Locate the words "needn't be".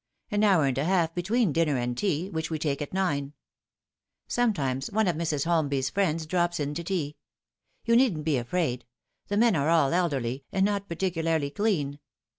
7.95-8.37